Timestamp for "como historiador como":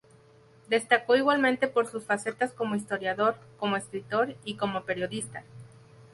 2.53-3.77